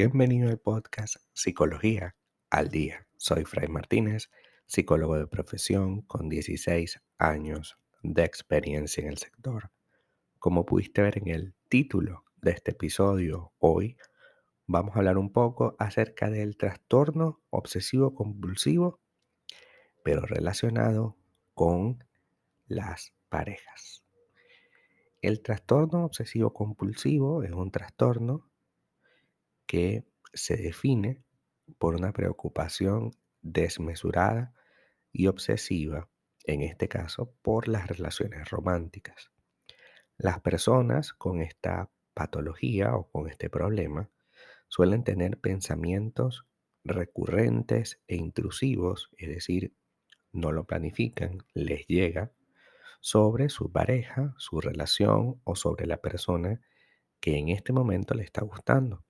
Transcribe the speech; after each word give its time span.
Bienvenido 0.00 0.48
al 0.48 0.58
podcast 0.58 1.16
Psicología 1.34 2.16
al 2.50 2.68
Día. 2.70 3.06
Soy 3.16 3.44
Fray 3.44 3.68
Martínez, 3.68 4.30
psicólogo 4.66 5.16
de 5.16 5.26
profesión 5.26 6.00
con 6.00 6.28
16 6.28 7.00
años 7.18 7.78
de 8.02 8.24
experiencia 8.24 9.02
en 9.02 9.08
el 9.08 9.18
sector. 9.18 9.70
Como 10.38 10.66
pudiste 10.66 11.02
ver 11.02 11.18
en 11.18 11.28
el 11.28 11.54
título 11.68 12.24
de 12.36 12.52
este 12.52 12.70
episodio, 12.70 13.52
hoy 13.58 13.98
vamos 14.66 14.96
a 14.96 14.98
hablar 14.98 15.18
un 15.18 15.32
poco 15.32 15.76
acerca 15.78 16.30
del 16.30 16.56
trastorno 16.56 17.42
obsesivo 17.50 18.14
compulsivo, 18.14 19.00
pero 20.02 20.22
relacionado 20.22 21.16
con 21.54 22.02
las 22.70 23.12
parejas. 23.28 24.04
El 25.20 25.42
trastorno 25.42 26.04
obsesivo 26.04 26.54
compulsivo 26.54 27.42
es 27.42 27.50
un 27.50 27.72
trastorno 27.72 28.48
que 29.66 30.04
se 30.32 30.56
define 30.56 31.22
por 31.78 31.96
una 31.96 32.12
preocupación 32.12 33.10
desmesurada 33.42 34.54
y 35.12 35.26
obsesiva, 35.26 36.08
en 36.44 36.62
este 36.62 36.88
caso 36.88 37.34
por 37.42 37.66
las 37.66 37.88
relaciones 37.88 38.48
románticas. 38.50 39.32
Las 40.16 40.40
personas 40.40 41.12
con 41.12 41.40
esta 41.40 41.90
patología 42.14 42.94
o 42.94 43.10
con 43.10 43.28
este 43.28 43.50
problema 43.50 44.10
suelen 44.68 45.02
tener 45.02 45.40
pensamientos 45.40 46.46
recurrentes 46.84 48.00
e 48.06 48.14
intrusivos, 48.14 49.10
es 49.18 49.28
decir, 49.28 49.74
no 50.32 50.52
lo 50.52 50.64
planifican, 50.64 51.44
les 51.52 51.84
llega 51.88 52.32
sobre 53.00 53.48
su 53.48 53.72
pareja, 53.72 54.34
su 54.38 54.60
relación 54.60 55.40
o 55.44 55.56
sobre 55.56 55.86
la 55.86 55.98
persona 55.98 56.60
que 57.20 57.36
en 57.36 57.48
este 57.48 57.72
momento 57.72 58.14
le 58.14 58.22
está 58.22 58.42
gustando 58.42 59.04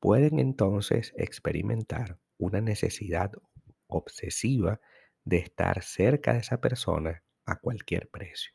pueden 0.00 0.38
entonces 0.38 1.12
experimentar 1.16 2.20
una 2.38 2.60
necesidad 2.60 3.32
obsesiva 3.86 4.80
de 5.24 5.38
estar 5.38 5.82
cerca 5.82 6.34
de 6.34 6.40
esa 6.40 6.60
persona 6.60 7.24
a 7.44 7.58
cualquier 7.58 8.08
precio. 8.08 8.52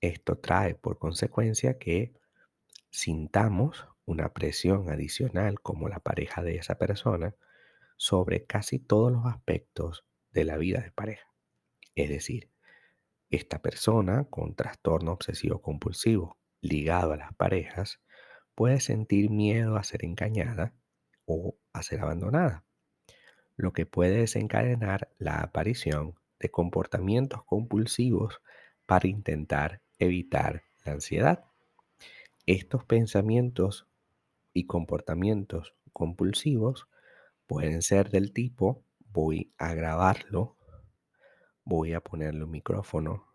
Esto 0.00 0.38
trae 0.38 0.74
por 0.74 0.98
consecuencia 0.98 1.78
que 1.78 2.14
sintamos 2.90 3.86
una 4.04 4.32
presión 4.32 4.90
adicional 4.90 5.60
como 5.60 5.88
la 5.88 6.00
pareja 6.00 6.42
de 6.42 6.56
esa 6.56 6.78
persona 6.78 7.34
sobre 7.96 8.46
casi 8.46 8.78
todos 8.78 9.12
los 9.12 9.26
aspectos 9.26 10.04
de 10.30 10.44
la 10.44 10.56
vida 10.56 10.80
de 10.80 10.92
pareja. 10.92 11.32
Es 11.94 12.08
decir, 12.08 12.50
esta 13.30 13.60
persona 13.60 14.24
con 14.30 14.54
trastorno 14.54 15.12
obsesivo 15.12 15.60
compulsivo 15.60 16.38
ligado 16.60 17.12
a 17.12 17.16
las 17.16 17.34
parejas 17.34 18.00
puede 18.54 18.80
sentir 18.80 19.30
miedo 19.30 19.76
a 19.76 19.84
ser 19.84 20.04
engañada 20.04 20.72
o 21.26 21.56
a 21.72 21.82
ser 21.82 22.00
abandonada, 22.00 22.64
lo 23.56 23.72
que 23.72 23.86
puede 23.86 24.18
desencadenar 24.18 25.10
la 25.18 25.40
aparición 25.40 26.14
de 26.38 26.50
comportamientos 26.50 27.44
compulsivos 27.44 28.40
para 28.86 29.08
intentar 29.08 29.82
evitar 29.98 30.62
la 30.84 30.92
ansiedad. 30.92 31.44
Estos 32.46 32.84
pensamientos 32.84 33.88
y 34.52 34.66
comportamientos 34.66 35.74
compulsivos 35.92 36.88
pueden 37.46 37.82
ser 37.82 38.10
del 38.10 38.32
tipo 38.32 38.84
voy 39.12 39.52
a 39.58 39.74
grabarlo, 39.74 40.56
voy 41.66 41.92
a 41.92 42.00
ponerle 42.00 42.44
un 42.44 42.52
micrófono, 42.52 43.26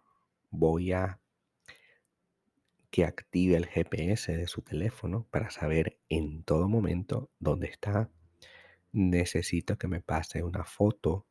voy 0.50 0.94
a 0.94 1.20
que 2.90 3.06
active 3.06 3.56
el 3.56 3.68
GPS 3.68 4.36
de 4.36 4.48
su 4.48 4.62
teléfono 4.62 5.28
para 5.30 5.50
saber 5.50 6.00
en 6.10 6.44
todo 6.44 6.68
momento 6.68 7.30
dónde 7.40 7.68
está. 7.68 8.10
Necesito 8.92 9.78
que 9.78 9.88
me 9.88 10.02
pase 10.02 10.44
una 10.44 10.66
foto. 10.66 11.26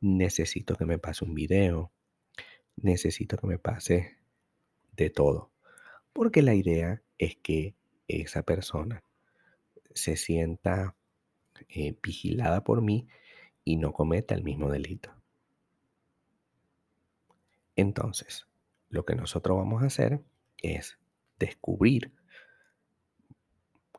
Necesito 0.00 0.76
que 0.76 0.86
me 0.86 0.98
pase 0.98 1.24
un 1.24 1.34
video. 1.34 1.92
Necesito 2.76 3.36
que 3.36 3.46
me 3.46 3.58
pase 3.58 4.16
de 4.96 5.10
todo. 5.10 5.52
Porque 6.12 6.42
la 6.42 6.54
idea 6.54 7.02
es 7.18 7.36
que 7.36 7.74
esa 8.08 8.42
persona 8.42 9.04
se 9.94 10.16
sienta 10.16 10.96
eh, 11.68 11.96
vigilada 12.02 12.64
por 12.64 12.82
mí 12.82 13.08
y 13.64 13.76
no 13.76 13.92
cometa 13.92 14.34
el 14.34 14.42
mismo 14.42 14.70
delito. 14.70 15.16
Entonces, 17.76 18.46
lo 18.88 19.04
que 19.04 19.14
nosotros 19.14 19.56
vamos 19.58 19.82
a 19.82 19.86
hacer 19.86 20.22
es 20.58 20.98
descubrir 21.38 22.12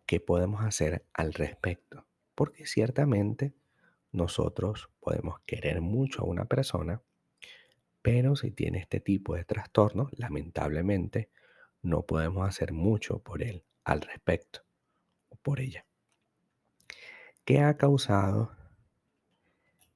qué 0.05 0.19
podemos 0.19 0.63
hacer 0.63 1.05
al 1.13 1.33
respecto. 1.33 2.05
Porque 2.33 2.66
ciertamente 2.66 3.53
nosotros 4.11 4.89
podemos 4.99 5.39
querer 5.45 5.81
mucho 5.81 6.21
a 6.21 6.25
una 6.25 6.45
persona, 6.45 7.01
pero 8.01 8.35
si 8.35 8.51
tiene 8.51 8.79
este 8.79 8.99
tipo 8.99 9.35
de 9.35 9.43
trastorno, 9.43 10.09
lamentablemente 10.13 11.29
no 11.81 12.03
podemos 12.03 12.47
hacer 12.47 12.73
mucho 12.73 13.19
por 13.19 13.43
él 13.43 13.63
al 13.83 14.01
respecto 14.01 14.61
o 15.29 15.35
por 15.35 15.59
ella. 15.59 15.85
¿Qué 17.43 17.59
ha 17.59 17.77
causado 17.77 18.55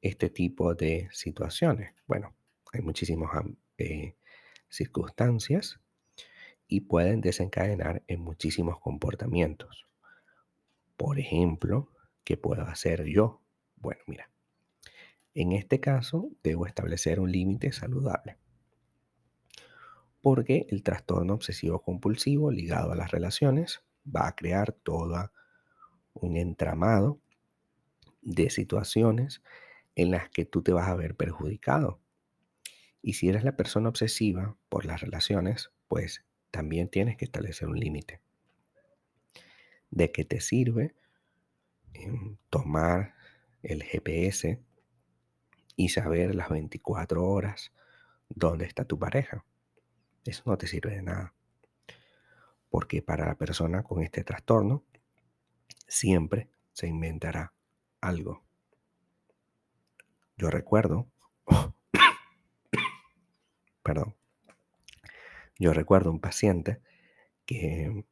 este 0.01 0.29
tipo 0.29 0.73
de 0.73 1.09
situaciones? 1.11 1.93
Bueno, 2.07 2.35
hay 2.73 2.81
muchísimas 2.81 3.31
eh, 3.81 4.15
circunstancias 4.69 5.79
y 6.67 6.81
pueden 6.81 7.21
desencadenar 7.21 8.03
en 8.07 8.21
muchísimos 8.21 8.79
comportamientos. 8.79 9.87
Por 10.95 11.19
ejemplo, 11.19 11.89
¿qué 12.23 12.37
puedo 12.37 12.63
hacer 12.63 13.05
yo? 13.05 13.41
Bueno, 13.75 14.01
mira, 14.07 14.29
en 15.33 15.51
este 15.51 15.79
caso 15.79 16.29
debo 16.43 16.65
establecer 16.65 17.19
un 17.19 17.31
límite 17.31 17.71
saludable. 17.71 18.37
Porque 20.21 20.67
el 20.69 20.83
trastorno 20.83 21.33
obsesivo 21.33 21.81
compulsivo 21.81 22.51
ligado 22.51 22.91
a 22.91 22.95
las 22.95 23.11
relaciones 23.11 23.81
va 24.05 24.27
a 24.27 24.35
crear 24.35 24.71
todo 24.71 25.31
un 26.13 26.37
entramado 26.37 27.19
de 28.21 28.49
situaciones 28.49 29.41
en 29.95 30.11
las 30.11 30.29
que 30.29 30.45
tú 30.45 30.61
te 30.61 30.73
vas 30.73 30.87
a 30.87 30.95
ver 30.95 31.15
perjudicado. 31.15 31.99
Y 33.01 33.13
si 33.13 33.29
eres 33.29 33.43
la 33.43 33.55
persona 33.55 33.89
obsesiva 33.89 34.55
por 34.69 34.85
las 34.85 35.01
relaciones, 35.01 35.71
pues 35.87 36.23
también 36.51 36.89
tienes 36.89 37.17
que 37.17 37.25
establecer 37.25 37.67
un 37.67 37.79
límite. 37.79 38.21
¿De 39.89 40.11
qué 40.11 40.23
te 40.23 40.39
sirve 40.39 40.95
tomar 42.49 43.15
el 43.63 43.83
GPS 43.83 44.61
y 45.75 45.89
saber 45.89 46.35
las 46.35 46.49
24 46.49 47.25
horas 47.27 47.73
dónde 48.29 48.65
está 48.65 48.85
tu 48.85 48.99
pareja? 48.99 49.45
Eso 50.23 50.43
no 50.45 50.57
te 50.57 50.67
sirve 50.67 50.95
de 50.95 51.01
nada. 51.01 51.33
Porque 52.69 53.01
para 53.01 53.25
la 53.25 53.35
persona 53.35 53.83
con 53.83 54.01
este 54.03 54.23
trastorno 54.23 54.83
siempre 55.87 56.49
se 56.71 56.87
inventará 56.87 57.53
algo. 57.99 58.43
Yo 60.37 60.49
recuerdo, 60.49 61.07
perdón, 63.83 64.15
yo 65.57 65.73
recuerdo 65.73 66.11
un 66.11 66.19
paciente 66.19 66.81
que 67.45 68.05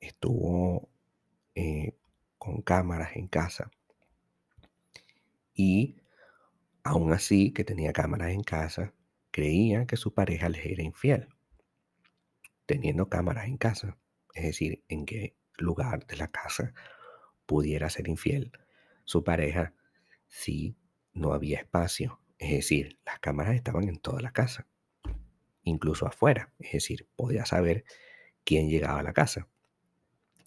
estuvo 0.00 0.90
eh, 1.54 1.96
con 2.38 2.62
cámaras 2.62 3.16
en 3.16 3.28
casa 3.28 3.70
y 5.54 5.96
aún 6.82 7.12
así 7.12 7.52
que 7.52 7.64
tenía 7.64 7.92
cámaras 7.92 8.30
en 8.30 8.42
casa, 8.42 8.94
creía 9.30 9.86
que 9.86 9.96
su 9.96 10.14
pareja 10.14 10.48
le 10.48 10.72
era 10.72 10.82
infiel, 10.82 11.28
teniendo 12.66 13.08
cámaras 13.08 13.46
en 13.46 13.58
casa, 13.58 13.98
es 14.34 14.44
decir, 14.44 14.84
en 14.88 15.04
qué 15.06 15.36
lugar 15.56 16.06
de 16.06 16.16
la 16.16 16.28
casa 16.28 16.72
pudiera 17.46 17.90
ser 17.90 18.08
infiel 18.08 18.52
su 19.04 19.24
pareja 19.24 19.74
si 20.28 20.76
no 21.12 21.32
había 21.32 21.58
espacio, 21.58 22.19
es 22.40 22.50
decir, 22.50 22.98
las 23.06 23.20
cámaras 23.20 23.54
estaban 23.54 23.88
en 23.88 24.00
toda 24.00 24.20
la 24.20 24.32
casa 24.32 24.66
incluso 25.62 26.06
afuera, 26.06 26.52
es 26.58 26.72
decir, 26.72 27.08
podía 27.16 27.44
saber 27.44 27.84
quién 28.44 28.68
llegaba 28.68 29.00
a 29.00 29.02
la 29.02 29.12
casa. 29.12 29.48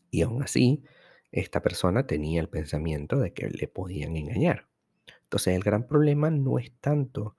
Y 0.09 0.21
aún 0.21 0.43
así, 0.43 0.83
esta 1.31 1.61
persona 1.61 2.05
tenía 2.05 2.41
el 2.41 2.49
pensamiento 2.49 3.19
de 3.19 3.33
que 3.33 3.49
le 3.49 3.67
podían 3.67 4.15
engañar. 4.15 4.67
Entonces 5.23 5.55
el 5.55 5.63
gran 5.63 5.87
problema 5.87 6.29
no 6.29 6.59
es 6.59 6.71
tanto 6.79 7.37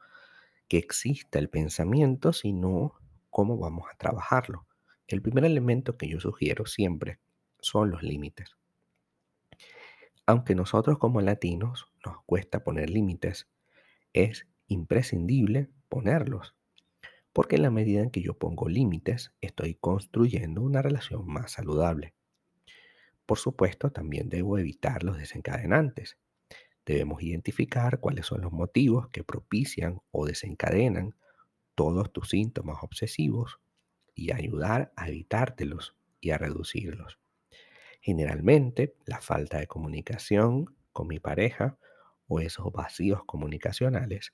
que 0.68 0.78
exista 0.78 1.38
el 1.38 1.48
pensamiento, 1.48 2.32
sino 2.32 2.94
cómo 3.30 3.58
vamos 3.58 3.86
a 3.92 3.96
trabajarlo. 3.96 4.66
El 5.06 5.22
primer 5.22 5.44
elemento 5.44 5.96
que 5.96 6.08
yo 6.08 6.18
sugiero 6.18 6.66
siempre 6.66 7.18
son 7.60 7.90
los 7.90 8.02
límites. 8.02 8.56
Aunque 10.26 10.54
nosotros 10.54 10.98
como 10.98 11.20
latinos 11.20 11.86
nos 12.04 12.22
cuesta 12.24 12.64
poner 12.64 12.88
límites, 12.88 13.46
es 14.14 14.46
imprescindible 14.68 15.68
ponerlos. 15.90 16.56
Porque 17.34 17.56
en 17.56 17.62
la 17.62 17.70
medida 17.70 18.00
en 18.00 18.10
que 18.10 18.22
yo 18.22 18.38
pongo 18.38 18.68
límites, 18.68 19.34
estoy 19.40 19.74
construyendo 19.74 20.62
una 20.62 20.80
relación 20.80 21.26
más 21.26 21.52
saludable. 21.52 22.14
Por 23.26 23.38
supuesto, 23.38 23.90
también 23.90 24.28
debo 24.28 24.58
evitar 24.58 25.02
los 25.02 25.18
desencadenantes. 25.18 26.16
Debemos 26.86 27.22
identificar 27.22 27.98
cuáles 28.00 28.26
son 28.26 28.42
los 28.42 28.52
motivos 28.52 29.08
que 29.08 29.24
propician 29.24 30.00
o 30.10 30.26
desencadenan 30.26 31.14
todos 31.74 32.12
tus 32.12 32.28
síntomas 32.28 32.78
obsesivos 32.82 33.58
y 34.14 34.32
ayudar 34.32 34.92
a 34.96 35.08
evitártelos 35.08 35.96
y 36.20 36.30
a 36.30 36.38
reducirlos. 36.38 37.18
Generalmente, 38.00 38.94
la 39.06 39.20
falta 39.20 39.58
de 39.58 39.66
comunicación 39.66 40.76
con 40.92 41.08
mi 41.08 41.18
pareja 41.18 41.78
o 42.26 42.40
esos 42.40 42.72
vacíos 42.72 43.22
comunicacionales 43.24 44.32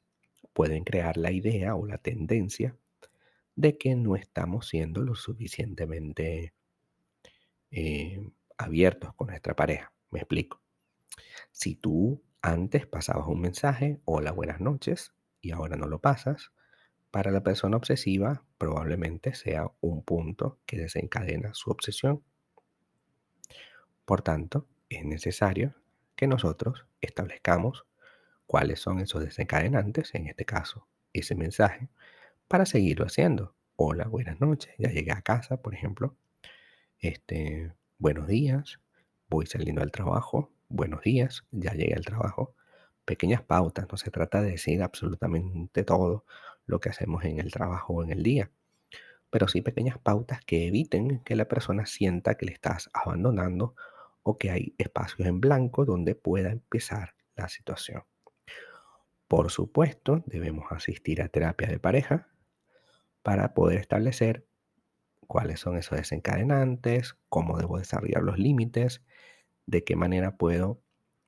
pueden 0.53 0.85
crear 0.85 1.17
la 1.17 1.33
idea 1.33 1.75
o 1.75 1.87
la 1.87 1.99
tendencia 1.99 2.77
de 3.57 3.77
que 3.77 3.95
no 3.95 4.17
estamos 4.17 4.69
siendo 4.69 5.03
lo 5.03 5.15
suficientemente 5.15 6.55
eh, 7.71 8.31
abiertos 8.57 9.15
con 9.15 9.29
nuestra 9.29 9.55
pareja. 9.55 9.93
Me 10.11 10.21
explico. 10.21 10.61
Si 11.51 11.75
tú 11.75 12.23
antes 12.43 12.87
pasabas 12.87 13.27
un 13.27 13.41
mensaje, 13.41 14.01
hola, 14.05 14.33
buenas 14.33 14.61
noches, 14.61 15.13
y 15.41 15.53
ahora 15.53 15.77
no 15.77 15.87
lo 15.87 16.01
pasas, 16.01 16.53
para 17.11 17.31
la 17.31 17.43
persona 17.43 17.77
obsesiva 17.77 18.45
probablemente 18.57 19.35
sea 19.35 19.71
un 19.81 20.03
punto 20.05 20.59
que 20.65 20.79
desencadena 20.79 21.55
su 21.55 21.71
obsesión. 21.71 22.23
Por 24.05 24.23
tanto, 24.23 24.67
es 24.89 25.05
necesario 25.05 25.75
que 26.21 26.27
nosotros 26.27 26.85
establezcamos 27.01 27.87
cuáles 28.47 28.79
son 28.79 29.01
esos 29.01 29.25
desencadenantes, 29.25 30.15
en 30.15 30.27
este 30.27 30.45
caso, 30.45 30.87
ese 31.15 31.35
mensaje, 31.35 31.89
para 32.47 32.67
seguirlo 32.67 33.07
haciendo. 33.07 33.55
Hola, 33.77 34.05
buenas 34.05 34.39
noches, 34.39 34.71
ya 34.77 34.91
llegué 34.91 35.13
a 35.13 35.23
casa, 35.23 35.63
por 35.63 35.73
ejemplo. 35.73 36.15
Este, 36.99 37.73
buenos 37.97 38.27
días, 38.27 38.81
voy 39.31 39.47
saliendo 39.47 39.81
al 39.81 39.91
trabajo, 39.93 40.53
buenos 40.69 41.01
días, 41.01 41.47
ya 41.53 41.73
llegué 41.73 41.95
al 41.95 42.05
trabajo. 42.05 42.55
Pequeñas 43.07 43.41
pautas, 43.41 43.87
no 43.91 43.97
se 43.97 44.11
trata 44.11 44.43
de 44.43 44.51
decir 44.51 44.83
absolutamente 44.83 45.85
todo 45.85 46.27
lo 46.67 46.81
que 46.81 46.91
hacemos 46.91 47.25
en 47.25 47.41
el 47.41 47.51
trabajo 47.51 47.95
o 47.95 48.05
en 48.05 48.11
el 48.11 48.23
día, 48.23 48.51
pero 49.31 49.49
sí 49.49 49.63
pequeñas 49.63 49.97
pautas 49.97 50.45
que 50.45 50.67
eviten 50.67 51.21
que 51.21 51.35
la 51.35 51.49
persona 51.49 51.87
sienta 51.87 52.35
que 52.35 52.45
le 52.45 52.53
estás 52.53 52.91
abandonando 52.93 53.75
que 54.39 54.51
hay 54.51 54.75
espacios 54.79 55.27
en 55.29 55.41
blanco 55.41 55.85
donde 55.85 56.15
pueda 56.15 56.51
empezar 56.51 57.15
la 57.37 57.49
situación. 57.49 58.05
Por 59.29 59.51
supuesto, 59.51 60.25
debemos 60.27 60.67
asistir 60.71 61.23
a 61.23 61.29
terapia 61.29 61.69
de 61.69 61.79
pareja 61.79 62.29
para 63.23 63.55
poder 63.55 63.79
establecer 63.79 64.47
cuáles 65.27 65.61
son 65.61 65.77
esos 65.77 65.97
desencadenantes, 65.97 67.17
cómo 67.29 67.57
debo 67.57 67.79
desarrollar 67.79 68.23
los 68.25 68.39
límites, 68.39 69.03
de 69.67 69.85
qué 69.85 69.95
manera 69.95 70.37
puedo 70.37 70.83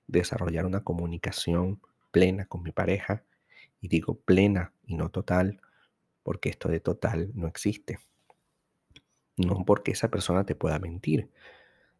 desarrollar 0.08 0.66
una 0.66 0.82
comunicación 0.82 1.81
plena 2.10 2.46
con 2.46 2.64
mi 2.64 2.72
pareja. 2.72 3.25
Y 3.81 3.88
digo 3.88 4.20
plena 4.20 4.72
y 4.84 4.96
no 4.96 5.10
total, 5.10 5.60
porque 6.22 6.48
esto 6.48 6.69
de 6.69 6.81
total 6.81 7.31
no 7.34 7.46
existe. 7.46 8.00
No 9.37 9.64
porque 9.64 9.93
esa 9.93 10.08
persona 10.08 10.44
te 10.44 10.55
pueda 10.55 10.78
mentir, 10.78 11.31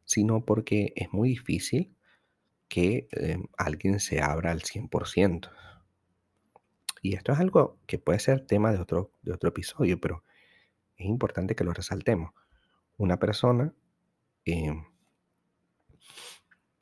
sino 0.05 0.45
porque 0.45 0.93
es 0.97 1.13
muy 1.13 1.31
difícil 1.31 1.95
que 2.69 3.09
eh, 3.13 3.39
alguien 3.59 4.01
se 4.01 4.21
abra 4.21 4.51
al 4.51 4.63
100%. 4.63 5.51
Y 7.03 7.17
esto 7.17 7.33
es 7.33 7.41
algo 7.41 7.79
que 7.87 7.99
puede 7.99 8.21
ser 8.21 8.47
tema 8.47 8.73
de 8.73 8.79
otro, 8.79 9.11
de 9.23 9.33
otro 9.33 9.49
episodio, 9.49 10.01
pero 10.01 10.25
es 10.97 11.07
importante 11.07 11.55
que 11.55 11.65
lo 11.65 11.73
resaltemos. 11.73 12.33
Una 12.97 13.19
persona 13.19 13.75
em, 14.45 14.85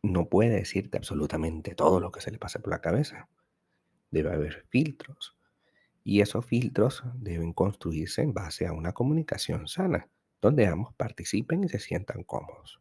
no 0.03 0.29
puede 0.29 0.51
decirte 0.51 0.99
absolutamente 0.99 1.75
todo 1.75 2.01
lo 2.01 2.13
que 2.13 2.21
se 2.21 2.31
le 2.31 2.39
pasa 2.39 2.61
por 2.61 2.71
la 2.71 2.81
cabeza. 2.81 3.29
Debe 4.11 4.33
haber 4.33 4.67
filtros. 4.69 5.37
Y 6.05 6.21
esos 6.21 6.47
filtros 6.47 7.03
deben 7.15 7.53
construirse 7.53 8.23
en 8.23 8.33
base 8.33 8.67
a 8.67 8.73
una 8.73 8.93
comunicación 8.93 9.69
sana, 9.69 10.09
donde 10.41 10.67
ambos 10.67 10.95
participen 10.95 11.65
y 11.65 11.69
se 11.69 11.79
sientan 11.79 12.25
cómodos. 12.25 12.81